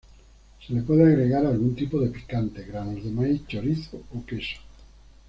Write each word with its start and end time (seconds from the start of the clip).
Se 0.65 0.73
le 0.73 0.81
puede 0.81 1.03
agregar 1.05 1.45
algún 1.45 1.75
tipo 1.75 1.99
de 1.99 2.09
picante, 2.09 2.63
granos 2.63 3.03
de 3.03 3.11
maíz, 3.11 3.45
chorizo 3.45 4.01
o 4.15 4.25
queso. 4.25 4.57